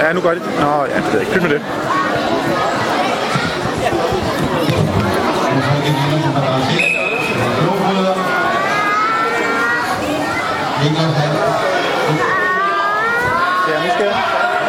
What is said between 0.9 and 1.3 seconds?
det ved jeg